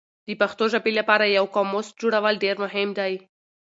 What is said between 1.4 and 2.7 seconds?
قاموس جوړول ډېر